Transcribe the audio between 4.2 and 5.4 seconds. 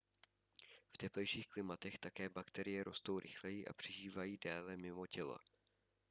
déle mimo tělo